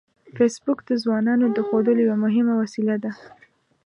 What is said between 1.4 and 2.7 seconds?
د ښودلو یوه مهمه